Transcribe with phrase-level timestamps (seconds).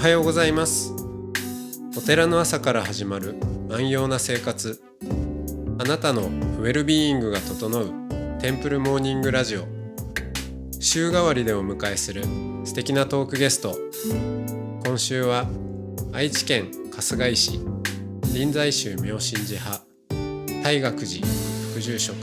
[0.00, 0.94] はようございます。
[1.94, 3.34] お寺の朝から始まる
[3.68, 4.82] 安養な生活。
[5.78, 7.92] あなたのウェルビーイングが整う
[8.40, 9.66] テンプルモーニングラジオ。
[10.80, 12.24] 週替わりでお迎えする
[12.64, 13.76] 素敵なトークゲスト。
[14.86, 15.44] 今週は
[16.14, 17.60] 愛知県春日井市
[18.32, 19.84] 臨済宗妙心寺派
[20.64, 21.26] 大学寺
[21.74, 22.16] 副住職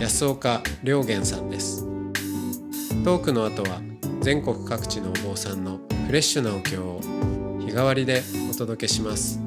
[0.00, 1.84] 安岡良源さんです。
[3.04, 3.82] トークの後は
[4.22, 5.78] 全国各地のお坊さんの
[6.10, 7.00] フレッシュなお経を
[7.60, 9.38] 日替わりでお届けします。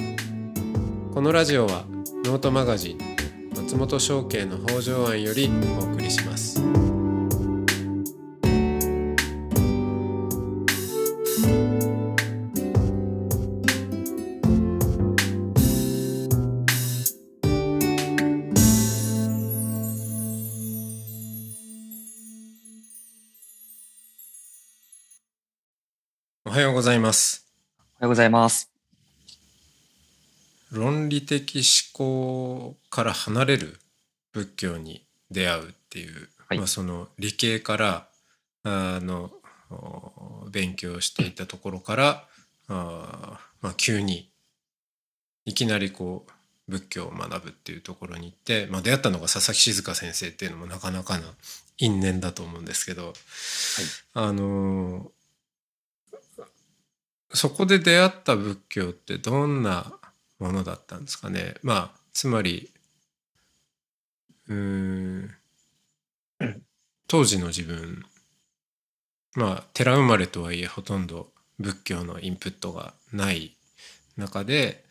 [1.13, 1.83] このラジオは
[2.23, 2.99] ノートマガジン
[3.53, 6.72] 松本商家の北条庵よりお送りします。
[26.73, 27.45] うございます。
[27.77, 28.71] おはようございます。
[30.71, 33.79] 論理的思考から離れる
[34.31, 36.57] 仏教に出会うっていう、はい。
[36.57, 38.07] まあ、その理系から
[38.63, 39.29] あの
[39.69, 42.23] お勉強していたところから
[42.67, 44.31] あ、まあ、急に
[45.45, 51.25] いきなりこう仏教を学ぶっていうところに行って、まあ、出会ったのが佐々木静香先生っていうのもなかなかな
[51.77, 53.13] 因縁だと思うんですけど、
[54.15, 55.11] あの
[57.33, 59.91] そこで出会った仏教ってどんな
[60.39, 61.55] ものだったんですかね？
[61.63, 62.69] まあつまり
[64.47, 65.31] うーん
[67.07, 68.05] 当時の自分。
[69.35, 73.55] まあ寺生まれとはいえほとんど仏教のインプットがない
[74.15, 74.83] 中で、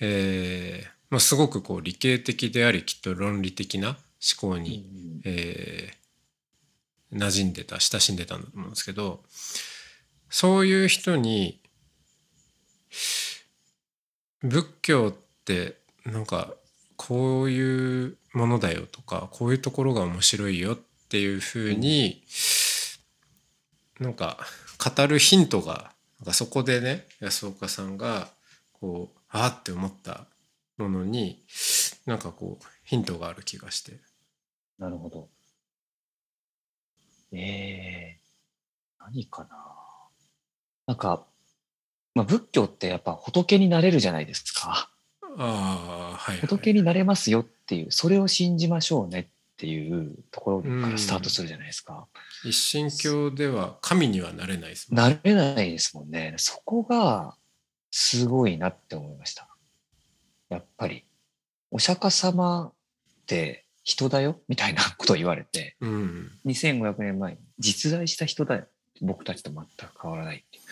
[0.00, 6.00] えーまあ、すごくこう理系的でありきっと論理的な思考に、えー
[7.12, 9.24] 馴染んでた親しんでたんだと思うんですけど
[10.28, 11.59] そういう人に
[14.42, 16.54] 仏教ってなんか
[16.96, 20.78] こういうものだよとかこういうところが面白いよっ
[21.08, 22.22] ていうふうに、
[23.98, 24.38] なんか
[24.96, 28.28] 語るヒントがなんかそこでね安岡さんが
[28.72, 30.26] こうあーって思った
[30.78, 31.42] ものに
[32.06, 33.98] なんかこうヒントがある気がして。
[34.78, 35.28] なるほど。
[37.32, 38.20] ええ
[38.98, 39.48] 何かな。
[40.86, 41.26] なんか、
[42.14, 44.90] まあ、仏教ってやっぱ仏になれるじゃないですか。
[45.36, 49.26] ああはい、はい、仏になれますよっていう、それを信じましょうねっ
[49.56, 52.06] ていうところからスタートするじゃないですか。
[52.44, 56.34] 一神教では神にはなれないですもんなれないですもんね。
[56.38, 57.36] そこが
[57.90, 59.48] すごいなって思いました。
[60.48, 61.04] やっぱり、
[61.70, 62.72] お釈迦様っ
[63.26, 68.66] て人だよみたいなことを言われて、うん2500年前に実在した人だよ。
[69.02, 70.62] 僕たちと全く変わらないっていう。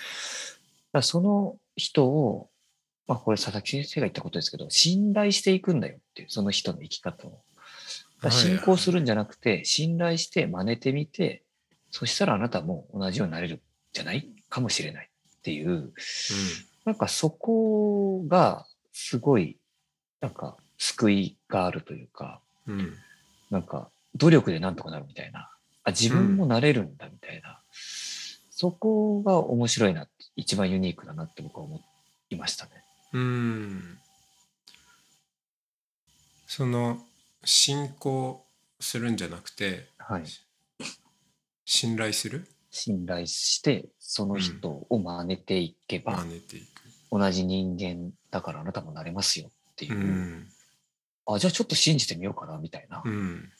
[0.93, 2.49] だその人を、
[3.07, 7.41] まあこれ佐々木先生が言ったことですけど、信頼していくんだよっていう、その人の生き方を。
[8.31, 11.45] 信仰するんじゃなくて、信頼して真似てみて、
[11.91, 13.61] そしたらあなたも同じようになれるん
[13.93, 15.93] じゃないかもしれないっていう、
[16.85, 19.57] なんかそこがすごい、
[20.21, 22.95] なんか救いがあるというか、うんうん
[23.51, 25.51] なんか努力でなんとかなるみたいな。
[25.85, 27.61] あ、自分もなれるんだみたいな。
[28.51, 30.07] そこが面白いな、
[30.39, 31.81] 一番ユニークだなって僕は思
[32.31, 32.71] いましたね。
[33.13, 33.99] うん
[36.47, 36.99] その
[37.45, 38.45] 信仰
[38.79, 40.23] するんじゃなくてはい。
[41.65, 42.47] 信頼する？
[42.71, 46.67] 信頼して、その人を真似ていけば、真似ていく。
[47.11, 49.99] 同じ人間だからあなたもなれますよっていうう。
[49.99, 50.47] ん
[51.27, 53.03] あ、じゃあちょっと信じてみようかなみたいな。
[53.05, 53.51] うん、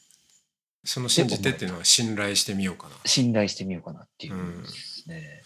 [0.85, 2.95] その信じてっていうのは信頼してみようかな。
[3.05, 5.43] 信頼してみようかなっていううんですね。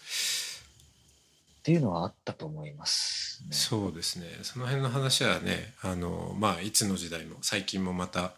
[1.63, 3.55] っていうのはあったと思います、ね。
[3.55, 4.25] そうですね。
[4.41, 8.33] その辺の話はねあのまあいつの時代も最近もまた、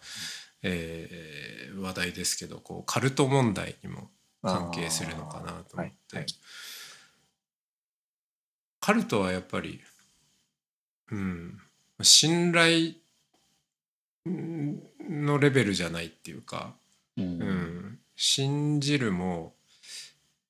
[0.62, 4.10] えー話題ですけどこうカルト問題にも
[4.44, 6.26] 関係するのかなと思って、はいはい。
[8.80, 9.82] カルトはやっぱり
[11.12, 11.60] うん
[12.04, 12.94] 信頼
[14.30, 14.80] ん
[15.10, 16.76] のレベルじゃないっていうか、
[17.18, 17.24] うん。
[17.24, 19.55] うん、信じるも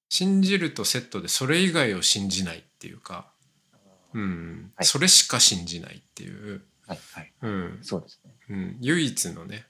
[0.09, 3.31] 信じるとセットでそれ以外を信じないっていうか、
[4.13, 4.71] うん。
[4.75, 4.85] はい。
[4.85, 7.33] それしか信じないっていう、はいはい。
[7.41, 7.79] うん。
[7.81, 8.31] そうですね。
[8.49, 9.65] うん、唯一のね、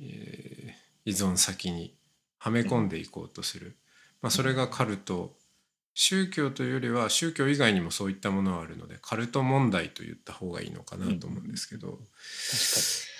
[0.00, 1.94] えー依存先に
[2.36, 3.78] はめ込んでいこうとする、
[4.20, 5.32] まあ、それがカルト
[5.94, 12.04] 宗教というよりは宗教以外にもそういったものはあるのでカルト問題と言った方がいいのかなと思うんですけど、確か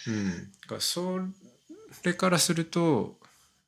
[0.06, 0.28] うん、
[0.60, 1.18] だからそ
[2.04, 3.16] れからすると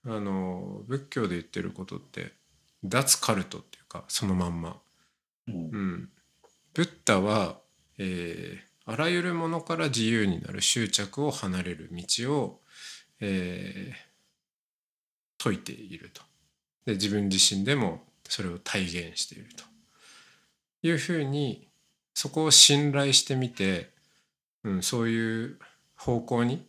[0.04, 2.32] あの仏教で言ってることって
[2.84, 4.80] 脱カルトっていうかそのまんま、
[5.46, 5.54] に。
[5.54, 6.08] うんうん、
[6.74, 7.58] ブッダは、
[7.98, 12.60] えーあらゆるものから自由になる執着を離れる道を、
[13.20, 14.10] えー
[15.42, 16.20] 説いていると
[16.84, 19.64] で自分自身でもそれを体現していると
[20.82, 21.66] いうふうに
[22.12, 23.88] そこを信頼してみて、
[24.64, 25.58] うん、そういう
[25.96, 26.66] 方向に、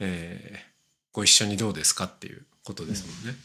[0.00, 0.74] えー
[1.14, 3.38] ご一緒にどうですかっていうことですもんね。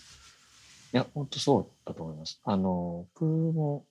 [0.94, 2.40] いや、本当そうだと思います。
[2.44, 3.86] あの、僕も、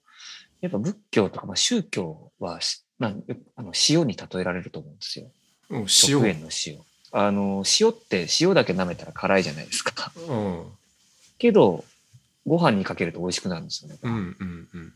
[0.61, 3.13] やっぱ仏教とか、まあ、宗教はし、まあ、
[3.57, 5.27] あの塩に例えられると思うんですよ。
[5.71, 6.79] うん、食塩、塩の塩。
[7.13, 10.13] あの、塩って塩だけ舐めたら辛いじゃないですか。
[10.29, 10.65] うん、
[11.39, 11.85] けど、
[12.47, 13.99] ご飯にかけると美味しくなるんですよね。
[14.03, 14.93] うんうんうん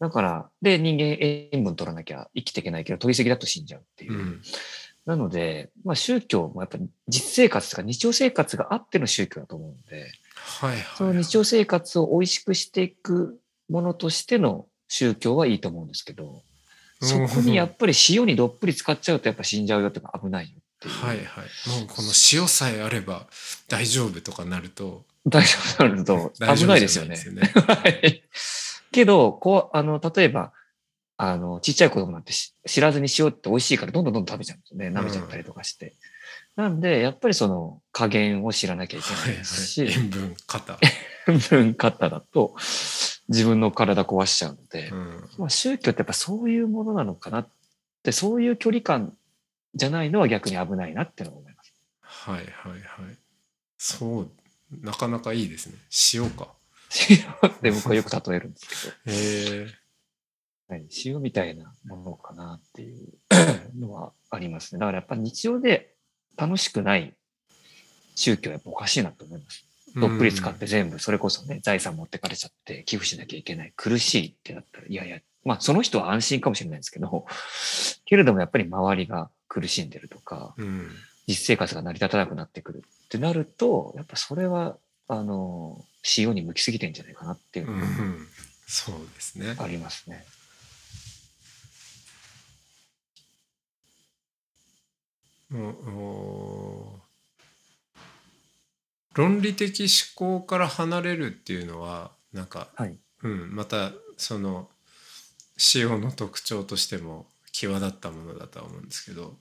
[0.00, 1.16] だから、で、人間
[1.52, 4.16] 塩分取らなきゃ生きていけないけど、取りすぎだと死んじゃうっていうう。
[4.16, 4.42] ん
[5.06, 10.10] なので、まあ宗教もやっぱり実生活とか日常生活があっての宗教だと思うんで、
[10.44, 13.38] はいはいその日常生活を美味しくしていく
[13.68, 16.42] ものとしての宗教はいいと思うんですけど、
[17.00, 20.94] そこにやっぱり塩にどっぷり使っちゃうとやっぱ死んじゃうよっていうか危ないよっていう。
[20.94, 21.26] はいはい
[21.80, 23.26] もうこの塩さえあれば
[23.68, 27.16] 大丈夫とかなると大丈夫になると 危ないですよね。
[27.16, 28.22] じゃないはい
[28.94, 30.52] けど、こう、あの、例えば、
[31.16, 34.88] あの、ちっちゃい子供なんてし知らずに塩って美味しいからどんどんどんどん食べちゃうんですよね。
[34.88, 35.94] 舐めちゃったりとかして。
[36.56, 40.78] なんで、やっぱりその加減を知らなきゃいけはないいですし、はい、塩分型、
[41.48, 42.54] 分方だと
[43.28, 47.48] 自分の体壊しちゃうので、うん、まあ、宗教ってやっぱそういうものなのかなっ
[48.02, 49.14] て、そういう距離感
[49.74, 51.74] じゃないのは逆に危ないなってのは思います。
[52.02, 52.80] はいはいはい。
[53.76, 54.30] そう
[54.82, 55.74] なかなかいいですね。
[56.14, 56.54] 塩か。
[57.10, 57.50] 塩？
[57.50, 59.84] って僕はよく例えるんですけど、 へ
[61.04, 63.08] 塩みたいなものかなっていう
[63.78, 64.78] のはありますね。
[64.78, 65.93] だからやっぱ日常で
[66.36, 67.14] 楽しくない
[68.14, 69.64] 宗教はやっぱおかしいなと思います。
[69.96, 73.72] どっぷり使って全部、それこそね、財産持ってかれちゃって寄付しなきゃいけない。
[73.76, 77.26] 苦しいってなったら、いやいや、まあその人は安心かもしれないですけど、
[78.04, 80.90] けれどもやっぱり周りが苦しんでるとか、うん
[81.26, 84.76] 実生活が成り立たなくなってくるってなると、やっぱそれは、
[85.08, 85.82] あの、
[86.18, 88.28] 塩に向きすぎてんじゃないかなっていううんうのがん
[88.66, 90.24] そうですねありますね。
[95.32, 95.33] もうお
[99.14, 104.68] 論理的思考から離れるっていうのはなんか、はいうん、またその
[105.74, 109.36] 塩の特徴としても際立ったものだとは思うんですけど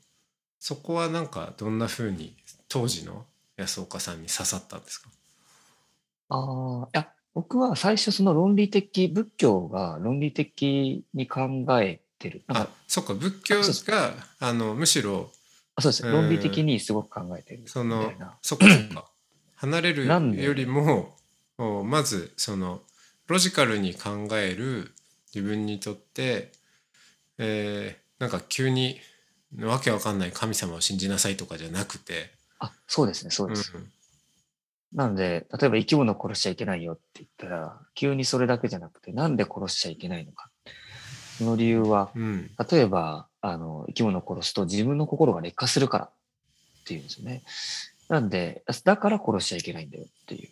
[0.59, 2.35] そこはなんかどんな風に
[2.69, 3.25] 当時の
[3.57, 5.09] 安岡さんに刺さったんですか？
[6.29, 12.43] ああ、いや、僕は最初その論理的、仏教が論理的に考えてる。
[12.47, 13.61] あかそっか仏教
[13.91, 15.31] があのむしろ
[15.75, 16.05] あそうです。
[16.05, 18.37] うん論理的にすごく考えてるそのな。
[18.41, 19.09] そっかそっか
[19.55, 21.15] 離れるよりも
[21.57, 22.81] おまずその
[23.27, 24.91] ロジカルに考える
[25.33, 26.51] 自分にとって、
[27.37, 29.01] えーなんか急に
[29.59, 33.73] わけわかんない神様を信じなさいとかじゃなくて、あ、そうですね、そううんです。
[34.93, 40.49] なので、例えば生き物を殺しちゃいけないよって言ったら、急にそれだけじゃなくて、なんで殺しちゃいけないのか。
[41.37, 46.09] その理由は、うん例えば、あの、生き物を殺すと自分の心が劣化するからっ
[46.85, 47.43] ていうんですよね。
[48.07, 50.49] なんで、だから殺しちゃいけないんだよっていう。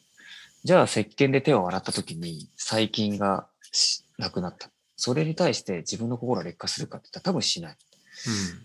[0.66, 4.70] じゃあ、石鹸で手を洗った時に細菌がしなくなった。
[4.98, 7.78] それに対して自分の心が劣化するかって言ったら多分しない。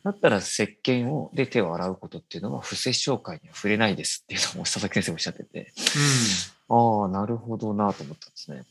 [0.03, 5.73] だったら石鹸をで手を洗うことっていうのは不殺生会には触れないですっていうのを佐々木先生おっしゃってて、
[6.69, 8.65] ああ、なるほどなと思ったんですね。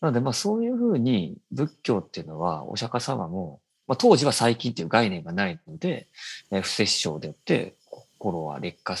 [0.00, 6.08] なので、まあそういうふうに仏教っていうのはお釈迦様も、まあ当時は細菌っていう概念がないので、
[6.50, 7.74] えー不殺生でよって
[8.18, 8.96] 心は劣化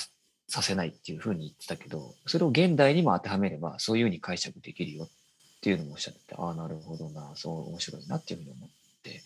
[0.48, 5.08] させないっていうふうに言ってたけど、それを現代にも当てはめればそういうふうに解釈できるよっ
[5.60, 8.68] ていうのもおっしゃってて、ああ、なるほどな、そう面白いなっていうふうに思っ
[9.02, 9.22] て。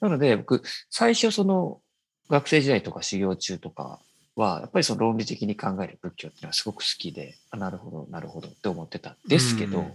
[0.00, 1.80] なので僕、最初その
[2.28, 4.00] 学生時代とか修行中とか
[4.36, 9.88] は、やっぱりその論理的に考える仏教っていうのはすごく好きで、あなるほど、なるほどって思ってたんですけど、うんう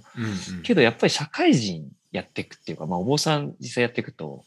[0.60, 4.46] んけどやっぱり社会人やっていくっていうか、まあお坊さん実際やっていくと、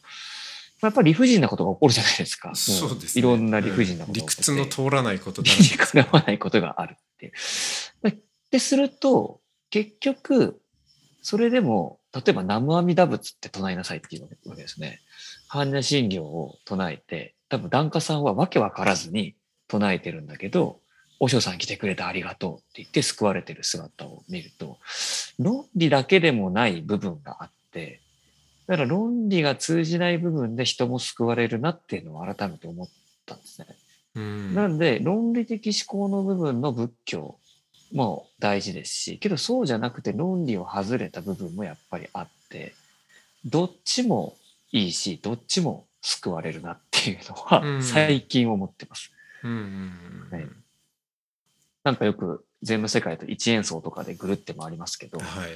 [0.87, 2.51] やっぱり理不尽なことが起こるじゃないですか。
[2.51, 7.33] もそうですねいろんな理不尽なこと理が起こって屈の通らないことだら理にけかなわないことがあるっていう。
[8.51, 9.41] で、すると、
[9.71, 10.61] 結局、
[11.23, 15.01] それでも、例えば南無阿弥陀仏って唱えなさいっていうわけですね。
[15.51, 19.35] 般若心経を唱えて、多分檀家さんはわけわからずに
[19.69, 20.81] 唱えてるんだけど、
[21.19, 24.79] お嬢さん来てくれてありがとうって言って救われてる姿を見ると、
[25.39, 28.01] 論理だけでもない部分があって、
[28.67, 32.89] だから論理が通じない部分で人も救われるなっていうのを改めて思っ
[33.25, 33.67] たんですね。
[34.17, 34.55] うん。
[34.55, 37.39] なんで、論理的思考の部分の仏教
[37.93, 42.75] も大事ですし、けどそうじゃなくて論理を外れた部分もやっぱりあって、
[43.45, 44.37] どっちも
[44.73, 47.83] いいし、どっちも救われるなっていうのは、うん。
[47.83, 49.13] 最近思ってます。
[49.45, 50.47] うんはい。
[51.85, 55.51] なんかよく全部世界と一演奏とかでぐるって回りますけど、はい。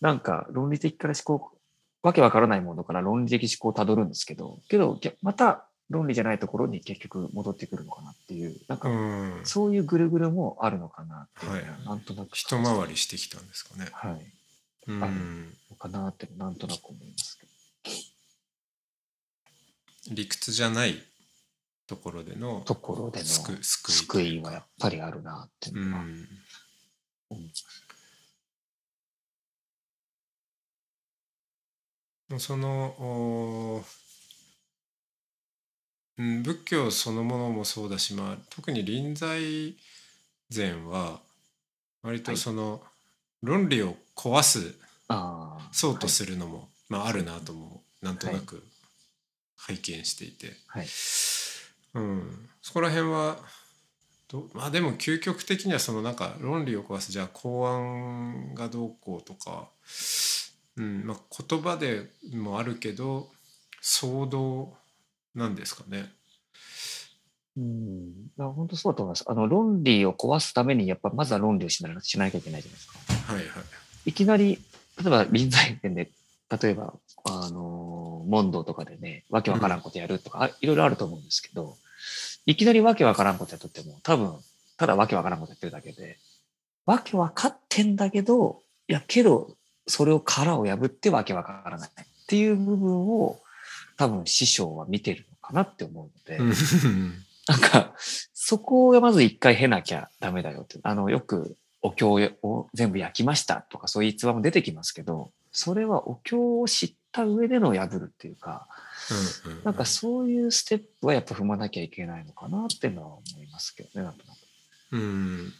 [0.00, 1.58] なんか論理的から思考、
[2.04, 12.36] わけわからないものから論理的思考をたどるんですけど、けど、また論理じゃないところに結局戻ってくるのかなっていう、なんかうんそういうぐるぐるもあるのかなっていうなんとなく。
[12.36, 14.32] 一回りしてきたんですかねはい。
[14.86, 15.12] うんある
[15.70, 17.46] のかなってなんとなく思いますけ
[20.10, 20.14] ど。
[20.14, 21.02] 理屈じゃない
[21.86, 26.26] ところでのところでの救救いはやっぱりあるなっていううのはん
[27.30, 27.64] 思います。
[32.38, 33.84] そのお
[36.16, 39.74] うん仏教そのものもそうだし、まあ、特に臨済
[40.48, 41.20] 禅は
[42.02, 42.82] 割とその
[43.42, 44.74] 論理を壊す。
[45.72, 48.62] そうとするのも、まあ、あるなともなんとなく
[49.56, 50.86] 拝見していて、はい。
[51.94, 53.36] うん、そこら辺は
[54.28, 59.68] どまあでも究極的にはそのなんか論理を壊すじゃあ公安がどうこうとか、
[60.76, 63.30] うんまあ、言葉でもあるけど
[63.82, 64.76] 騒動
[65.34, 66.12] なんですかね。
[67.56, 68.12] うん。
[68.36, 69.24] 本当そうだと思います。
[69.28, 73.32] あの、論理を壊すために、やっぱまずは論理をしなしなきゃいけないじゃないですか。
[73.32, 73.46] はいはい。
[74.06, 74.58] いきなり、
[75.00, 76.10] 例えば臨済点で、
[76.62, 81.76] 例えば、あの、問答とかでね、わけわからんことやるとか、あいろいろあると思うんですけど、
[82.46, 84.36] いきなりわけわからんことやっとっても、多分、
[84.76, 86.18] ただわけわからんことやってるだけで、
[86.86, 93.40] わけわかってんだけど、いや、けど、それを殻を破ってわけわからないっていう部分を、
[93.96, 97.14] 多分師匠は見てるのかなって思うので、うん
[97.46, 97.92] なんか、
[98.32, 100.78] そこがまず一回経なきゃダメだよって。
[100.82, 108.66] あの、よくお経を全部焼きましたとかそういう逸話も出てきますけど、それはお経を知った上での破るっていうか、
[109.46, 114.38] うんうんなんかそういうステップはやっぱ踏まなきゃいけないのかなっていうのは思いますけどね、なんとなく。
[114.92, 115.52] うんで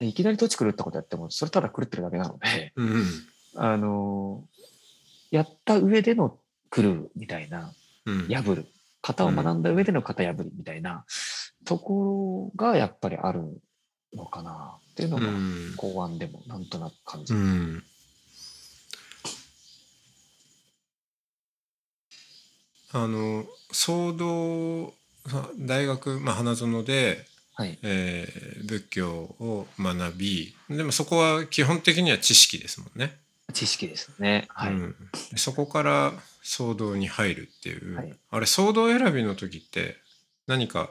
[0.00, 3.04] いきなり土地狂ったことやっても、それただ狂ってるだけなので、うん
[3.56, 4.44] あの、
[5.30, 6.38] やった上での
[6.70, 7.72] 狂うみたいな、
[8.06, 8.28] うん。
[8.28, 8.66] 破る。
[9.02, 11.04] 型を学んだ上での型破りみたいな
[11.64, 13.60] ところがやっぱりある
[14.14, 15.74] のかなっていうのうがん。
[15.76, 17.32] 公安でもなんとなく感じ。
[17.32, 17.38] る。
[17.38, 17.84] うん。
[22.90, 24.94] あの騒動
[25.28, 27.26] さ大学、まあ、花園で、
[27.58, 27.76] はい。
[27.82, 33.16] えー仏教を学びでもそこは基本的には知識ですもんね。
[33.52, 34.46] 知識ですね。
[34.48, 34.72] はい。
[34.72, 34.96] うん、
[35.32, 36.12] でそこから
[36.44, 38.14] 騒動に入るっていう、はい。
[38.30, 39.96] あれ騒動選びの時って
[40.46, 40.90] 何か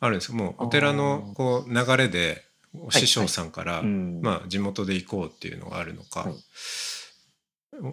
[0.00, 0.36] あるんですか？
[0.36, 2.44] もうお寺のこう流れで
[2.78, 4.20] お師匠さんから、うん。
[4.22, 6.30] まあ、地元で行こうっていうのがあるのか、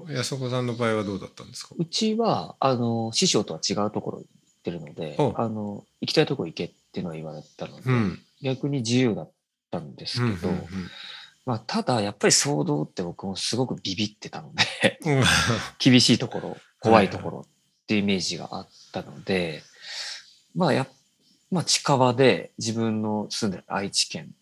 [0.10, 1.74] 安岡さんの場合はどうだったんですか？
[1.78, 8.20] うちは、あの、師匠とは違うところに行ってるのでお、あの、行きたいところ行けっていうのは言われたので、うん。
[8.42, 9.32] 逆に自由だっ
[9.70, 10.66] たんですけど、うんうん
[11.46, 15.24] まあ、ただ、やっぱり騒動って僕もすごくビビってたので、う ん
[15.80, 19.64] 厳しいところ、怖いところっていうイメージがあったので、
[20.54, 20.90] まあやっ、
[21.50, 24.36] まあ近場で自分の住んでる愛知県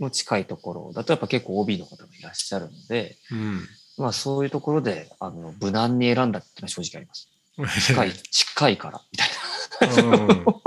[0.00, 3.68] の近いところだとやっぱ結構 OB の方もいらっしゃるので、うん。
[3.98, 7.28] まあそういうところで、あの、無難に選んだっていうのは正直あります。
[7.86, 10.61] 近い、近いから、みたいうん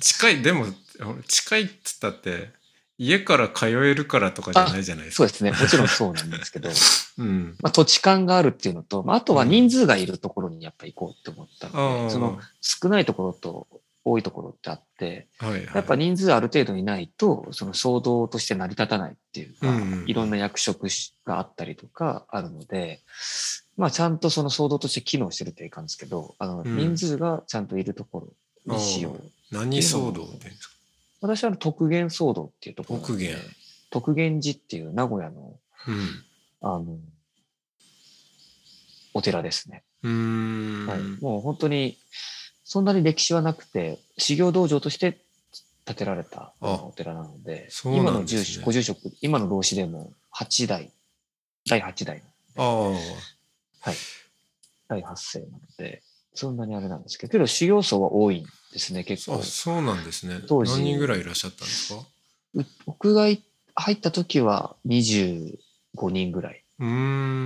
[0.00, 0.66] 近いでも
[1.26, 2.50] 近いっつったって
[2.98, 5.12] 家から通えるからとかじゃないじゃないでな。
[5.12, 5.16] すか。
[5.16, 5.52] そうですね。
[5.52, 6.68] もちろんそうなんですけど、
[7.18, 13.68] うんまあ土地勘があるっていうのと、まああとは人数がいるところにやっぱ行こうって思ったので、あーその少ないところと
[14.04, 20.88] 多いところってあって、はいはい、やっぱ人数ある程度いないと、その騒動として成り立たないっていうか、うんうんいろんな役職
[21.24, 23.02] があったりとかあるので、
[23.76, 28.26] まあちゃんとその騒動として機能してるっていかんですけど、あの、うん人数がちゃんといるとこ
[28.66, 29.30] ろにしよう。
[29.50, 30.74] 何騒動って言うんですか？
[31.20, 33.36] 私はあの特元騒動っていうところ特元。
[33.90, 36.24] 特元寺っていう名古屋の、うん。
[36.60, 36.98] あの、
[39.14, 39.82] お寺ですね。
[40.02, 40.86] うーん。
[40.86, 40.98] はい。
[41.22, 41.98] もう本当に、
[42.64, 45.18] そんなに歴史はなくて、修行道場として
[45.86, 50.92] 建てられたお寺なので、そう今の住所、ご住職、今の老子でも8代、
[51.66, 52.22] 第8代、
[52.56, 52.90] ああ。
[52.90, 52.96] は
[53.92, 53.96] い。
[54.88, 56.02] 第8世なので、
[56.38, 59.38] そんなにあれなんですけど、けど修行層は多いんですね、結構。
[59.38, 59.42] あ。
[59.42, 60.40] そうなんですね。
[60.48, 60.70] 当時。
[60.72, 62.00] 何人ぐらいいらっしゃったんですか？
[62.54, 63.42] う僕がい
[63.74, 65.56] 入った時は25
[66.10, 66.62] 人ぐらい。
[66.78, 66.86] うー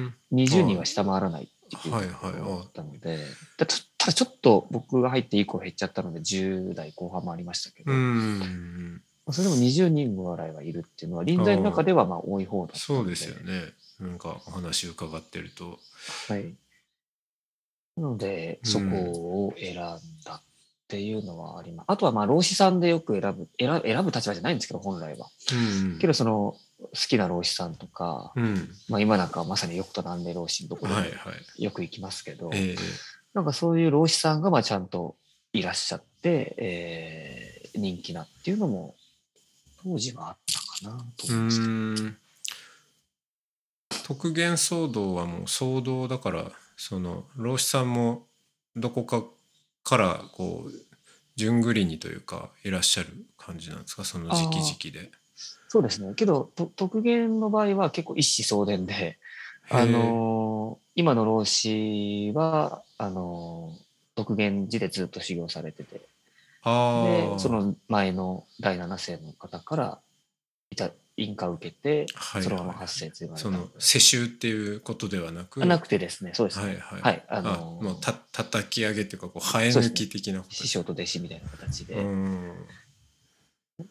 [0.05, 0.15] ん。
[0.33, 1.47] 20人は下回らないっ
[1.83, 2.37] ていうはいとこはい。
[2.37, 3.19] ろだったので、
[3.59, 13.73] だたただちょっと僕が入って以降減っちゃったので10代後半もありましたけど、うーんそれでも20人ぐらいはいるっていうのは臨在の中ではまあ多い方だったのそうですよね。
[14.01, 15.79] なんかお話伺ってると。
[16.29, 16.55] はい。
[17.97, 18.71] なので、うん。
[18.71, 18.85] そこ
[19.49, 20.43] を選んだっ
[20.89, 21.87] ていうのはあります。
[21.89, 25.29] あとはまあ老子さんでよく選ぶ選ぶ選ぶ立場じゃないんですけど本来は。
[25.53, 25.99] うん。
[25.99, 28.69] けどその好きな老子さんとか、うん。
[28.89, 30.95] まあ、今なんかはまさによくとなんで老子のところ
[31.59, 32.77] よく行きますけど、ええ。
[33.35, 35.17] なんかそういう老子さんがまあちゃんと
[35.53, 38.95] いらっしゃって、えー人気なっていうのも
[39.83, 40.37] 当時はあっ
[40.83, 42.13] たかなとう思います
[44.05, 46.45] 特元騒動はもう騒動だから
[46.77, 48.27] その老子さんも
[48.77, 49.25] どこか
[49.85, 50.73] からこう
[51.37, 54.05] 順繰りにというかいらっしゃる感じなんですか？
[54.05, 55.11] その時期時期で。
[55.69, 56.15] そうですね。
[56.15, 59.19] けど、と特元の場合は結構一子相伝で、
[59.71, 63.83] あのー今の老子は、あのー
[64.15, 66.03] 徳元寺でずっと修行されてて、で、
[67.39, 69.99] その前の第七世の方から、
[70.71, 75.63] いた、印鑑を受けて、はいそのまま発生その世襲っていうことではなく？
[75.63, 76.67] あなくてですね、そうですね。
[76.67, 77.25] はいはい、はい。
[77.29, 81.95] ああのーもうた叩き上げっていうかこう生え抜き的なこと師匠と弟子みたいな形で。
[81.95, 82.67] うん。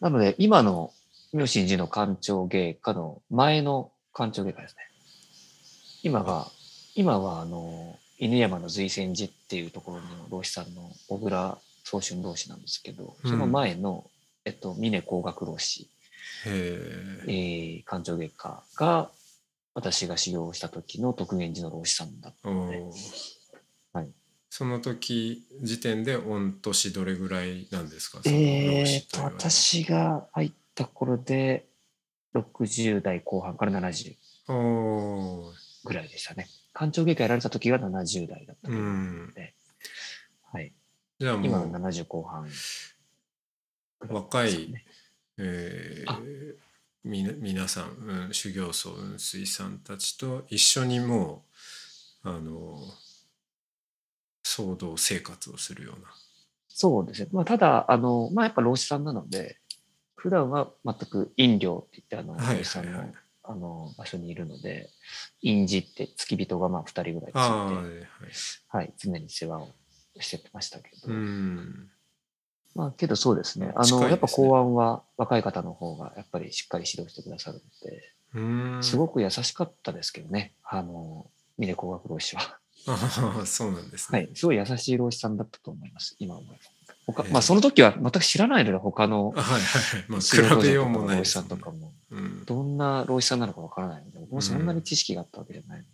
[0.00, 0.92] なので、今の
[1.32, 4.82] 妙心寺の官庁芸家の前の官庁芸家ですね。
[6.02, 6.48] 今が、
[6.94, 13.30] 今はあの、犬山の随泉寺っていうところの老子さんの小倉宗春老子なんですけど、うん。
[13.30, 14.10] その前の、
[14.44, 15.86] えっと、峰工学老子、へ
[16.46, 19.10] えー、官庁芸家が、
[19.74, 22.82] 私が修行した時の徳元寺の老子さんだったえので、
[23.94, 24.10] はい。
[24.50, 28.20] その時時点で御年どれぐらいなんですか？
[28.26, 31.66] えーと、私が入った頃で、
[32.34, 34.16] 60代後半から70
[34.48, 35.52] おー。
[35.84, 36.48] ぐらいでしたね。
[36.72, 39.32] 官庁芸家やられた時が70代だったとう思うん。
[39.34, 39.54] で、
[40.52, 40.72] はい。
[41.18, 42.48] じゃあ今のもう70後半
[44.00, 44.72] ぐら若い
[45.38, 46.14] えあ。
[46.14, 46.54] ー
[47.04, 51.44] みな皆さん、うん、修行僧雲水さんたちと一緒にも
[52.24, 52.78] うあの
[54.44, 56.08] 騒動生活をするような。
[56.68, 57.28] そうですね。
[57.32, 59.58] まあ、ただ、あの、まあ、やっぱ老子さんなので、
[60.16, 63.14] 普段は全く飲料って言って、あの、はい老子さんの、はいはい
[63.44, 64.88] あの、場所にいるので、
[65.42, 68.82] 院寺って付き人がまあ2人ぐらいついて、はい。
[68.82, 69.68] はい、常に世話を
[70.20, 71.90] してましたけど、うん
[72.74, 73.72] まあ、けどそうですね。
[73.74, 74.10] あの、ね。
[74.10, 78.82] やっぱ公安は若い方の方がやっぱりしっかり指導してくださるので、うん。
[78.82, 81.26] すごく優しかったですけどね、あの、
[81.58, 82.58] 峰工学老師は。
[83.46, 86.82] そうなんですね、はい、すごい優しい老師さんだったと思います、今思えば。
[87.06, 90.04] 他ええまあ、その時は全く知らないので、他のあはいはいはい。
[90.08, 92.44] まあ比べよう場の老師さもないですもんとかも、うん。
[92.44, 95.90] どんな老師さんなのかわからないので、僕もそんなに知識があったわけじゃないので。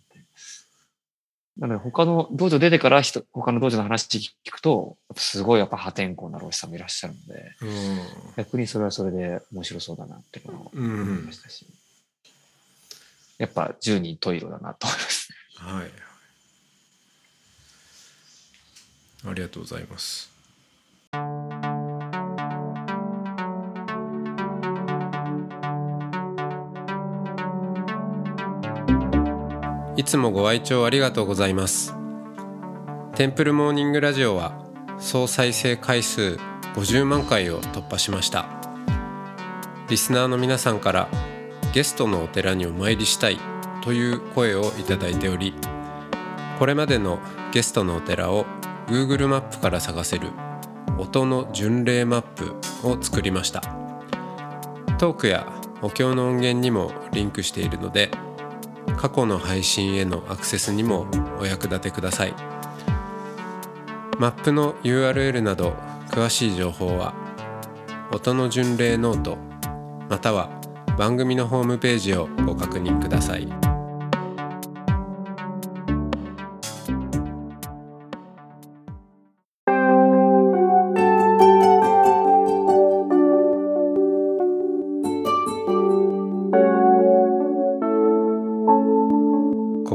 [1.59, 7.51] なので、他の道場出てから人、他の道場の話聞くと、すごいやっぱ破天荒な老師さんもいらっしゃるので、
[8.37, 11.65] 逆にそれはそれで面白そうだなっていうのをうん、うん思いましたし、
[13.37, 15.29] やっぱ十人十色だなと思います。
[15.57, 15.91] はい。
[19.27, 20.31] ありがとうございます
[29.99, 31.93] いつもご愛聴ありがとうございます。
[33.15, 34.57] テンプルモーニングラジオは
[34.97, 36.37] 総再生回数
[36.75, 38.47] 50万回を突破しました。
[39.89, 41.09] リスナーの皆さんから
[41.73, 43.39] ゲストのお寺にお参りしたい
[43.83, 45.53] という声をいただいており
[46.59, 47.19] これまでの
[47.51, 48.45] ゲストのお寺を
[48.87, 50.29] Google マップから探せる
[50.97, 52.55] 音の巡礼マップ
[52.87, 53.59] を作りました。
[54.97, 55.45] トークや
[55.81, 58.11] お経の音源にもリンクしているので
[58.99, 61.07] 過去の配信へのアクセスにも
[61.39, 62.33] お役立てください。
[64.19, 65.73] マップの URL など
[66.09, 67.13] 詳しい情報は
[68.11, 69.37] 音の巡礼ノート
[70.09, 70.49] または
[70.97, 73.68] 番組のホームページをご確認ください。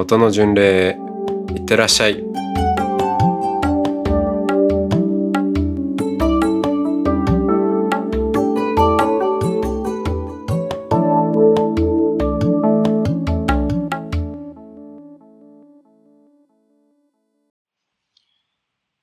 [0.00, 0.98] 音の巡礼へ
[1.54, 2.24] いってらっしゃい。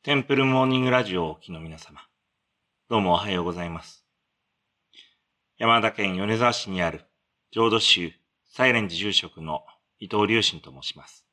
[0.01, 2.01] テンプルモーニングラジオをお聞きの皆様、
[2.89, 4.03] どうもおはようございます。
[5.59, 7.01] 山田県米沢市にある
[7.51, 8.13] 浄土宗
[8.49, 9.61] サイレンジ住職の
[9.99, 11.25] 伊藤隆信と申します。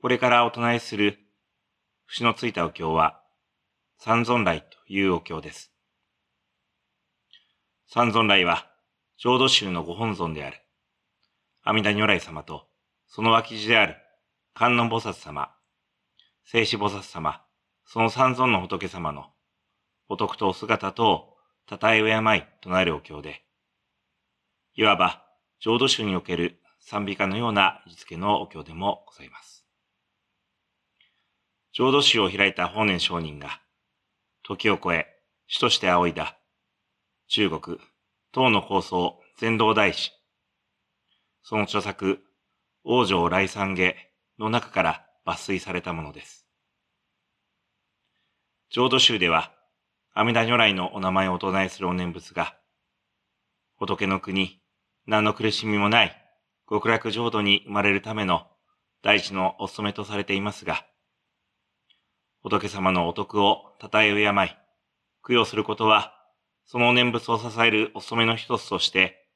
[0.00, 1.18] これからお唱えする
[2.06, 3.20] 節のついたお経は、
[3.98, 5.72] 三尊来というお経です。
[7.86, 8.66] 三尊来は、
[9.16, 10.60] 浄土宗のご本尊である、
[11.62, 12.66] 阿弥陀如来様と、
[13.06, 13.96] その脇地である
[14.54, 15.54] 観音菩薩様、
[16.44, 17.42] 聖子菩薩様、
[17.86, 19.26] その三尊の仏様の、
[20.08, 21.28] 仏とお姿とを、
[21.68, 23.44] たたえ敬いとなるお経で、
[24.74, 25.24] いわば、
[25.60, 29.64] 浄土宗における賛美歌のような位置付けのお経でもございます。
[31.72, 33.60] 浄土宗を開いた法然上人が、
[34.42, 35.06] 時を超え、
[35.46, 36.36] 主として仰いだ、
[37.28, 37.78] 中国、
[38.32, 40.12] 唐の構想、全道大師、
[41.42, 42.20] その著作、
[42.84, 43.94] 王女来三下
[44.38, 46.46] の中から抜粋されたものです。
[48.70, 49.52] 浄土宗では、
[50.14, 52.56] 阿弥陀如来のお名前をお唱えするお念仏が、
[53.76, 54.60] 仏の国、
[55.06, 56.21] 何の苦しみもない
[56.72, 58.46] 極楽浄土に生まれるための
[59.02, 60.86] 大地のお務めとされていますが、
[62.42, 64.56] 仏様のお徳を称え敬い、
[65.22, 66.14] 供養することは、
[66.64, 69.28] その念仏を支えるお務めの一つとして、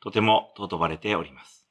[0.00, 1.68] とても尊ばれております。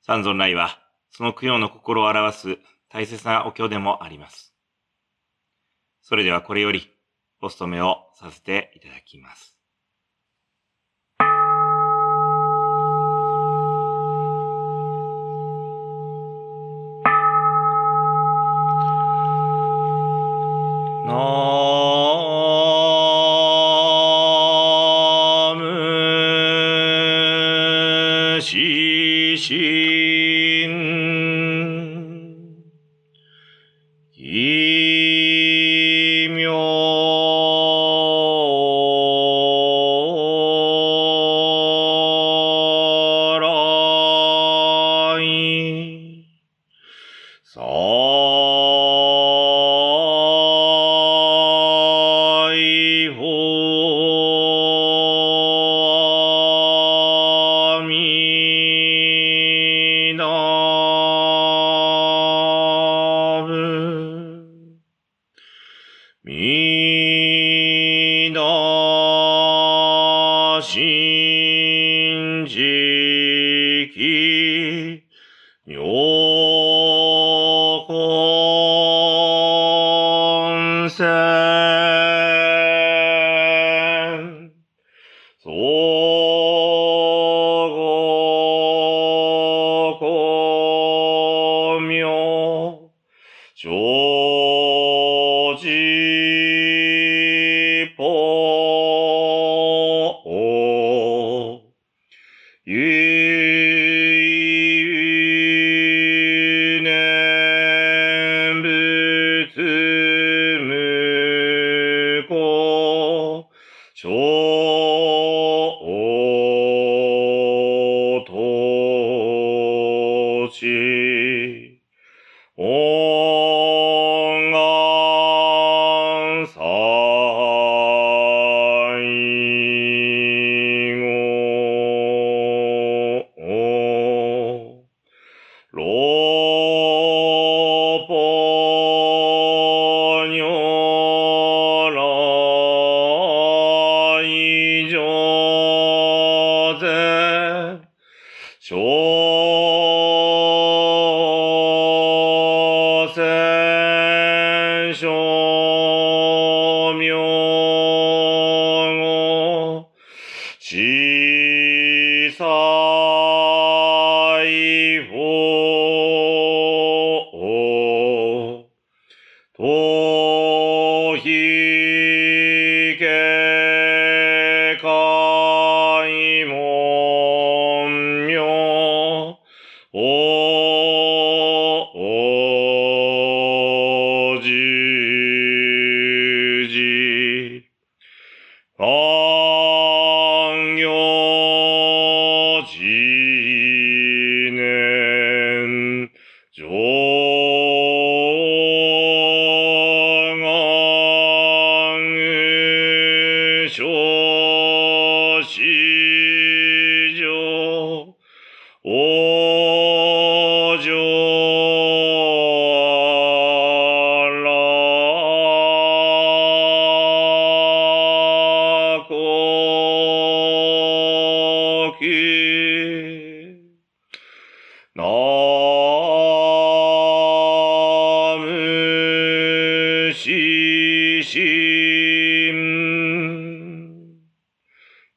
[0.00, 0.78] 三尊来は、
[1.10, 4.54] その供養の心を表す大切なお経でもあります。
[6.00, 6.90] それではこれより、
[7.42, 9.51] お務めをさせていただきます。
[21.04, 21.51] 哦。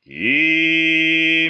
[0.07, 1.49] Y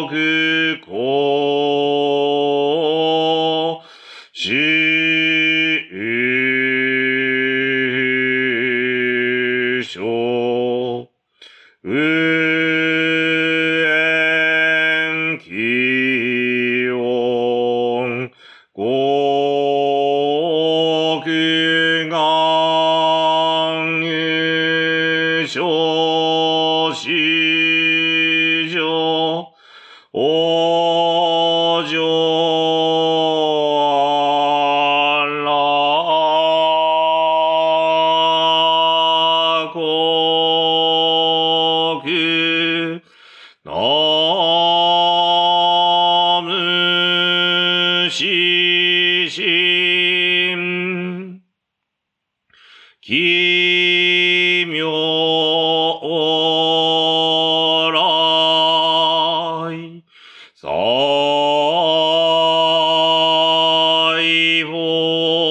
[0.00, 0.49] 어, 그
[64.64, 65.49] 後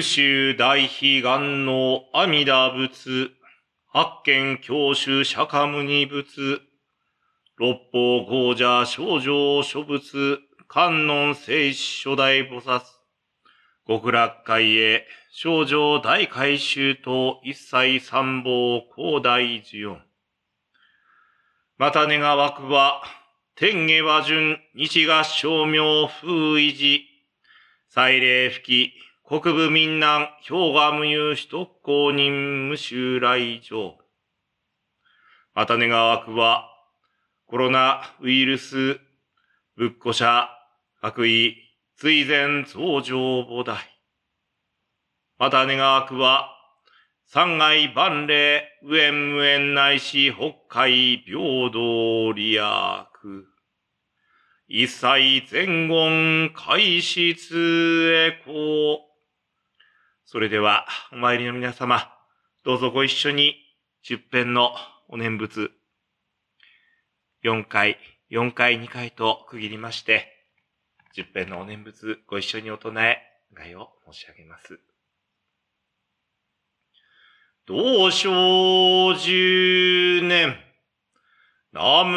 [0.00, 3.32] 宇宙大悲願の阿弥陀仏、
[3.92, 6.62] 八見教主釈迦牟尼仏、
[7.56, 12.80] 六方豪者少女諸仏、観音聖子初代菩薩、
[13.86, 20.00] 極楽会へ、少女大改修と一切三宝広大寺音。
[21.76, 23.02] また願わくは、
[23.54, 27.02] 天下和順、日が照明風維持、
[27.90, 33.96] 祭礼吹き、国部民南、氷河無有首都公認無襲来場。
[35.54, 36.68] また願わくは、
[37.46, 38.98] コロナウイルス、
[39.76, 40.48] 仏庫者、
[41.00, 41.54] 悪意、
[41.94, 43.78] 追善増上菩提。
[45.38, 46.48] また願わくは、
[47.24, 52.64] 三害万礼、無縁無縁ないし、北海平等利益。
[54.66, 57.36] 一切前言開始
[58.10, 59.09] へこう。
[60.32, 62.08] それでは、お参りの皆様、
[62.64, 63.56] どうぞご一緒に、
[64.04, 64.70] 十編の
[65.08, 65.72] お念仏、
[67.42, 70.28] 四回、四回、二回と区切りまして、
[71.16, 73.18] 十編のお念仏、ご一緒にお唱え、
[73.52, 74.78] 願いを申し上げます。
[77.66, 80.54] 同生十年。
[81.72, 82.16] ナム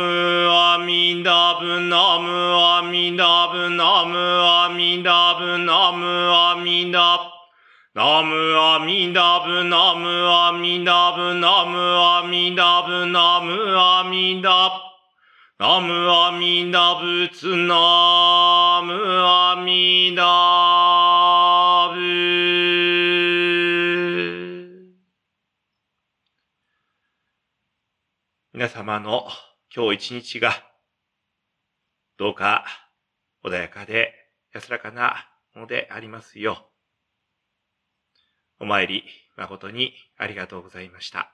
[0.52, 7.43] アミダブナムアミダブナムアミダブナムアミダブ
[7.96, 14.82] ナムアミダブナムアミダブナムアミダブナムアミダ
[15.60, 22.00] ブナムアミダブツナムアミダブ
[28.54, 29.28] 皆様の
[29.72, 30.52] 今日一日が、
[32.18, 32.66] どうか
[33.44, 34.16] 穏やかで
[34.52, 36.73] 安らかなものでありますよう。
[38.64, 39.04] お参り
[39.36, 41.34] 誠にありがとうございました。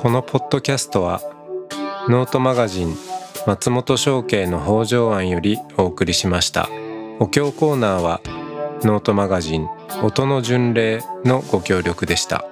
[0.00, 1.20] このポッドキャストは
[2.08, 2.96] ノートマガジン
[3.46, 6.68] 松本紹圭の方丈庵よりお送りしました
[7.20, 8.20] お経コーナーは
[8.82, 9.68] ノートマガジン
[10.02, 12.44] 音の巡礼のご協力でした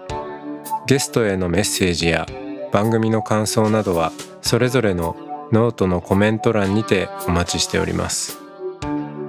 [0.87, 2.25] ゲストへのメッセージや
[2.72, 5.16] 番組の感想などはそれぞれの
[5.53, 8.38] ノートのコメント欄にてお待ちしております。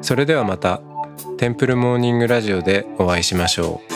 [0.02, 0.82] それではまた
[1.38, 3.91] テンプルモーニングラジオでお会いしましょう。